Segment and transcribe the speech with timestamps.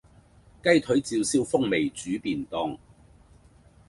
[0.63, 2.79] 雞腿照燒風味煮便當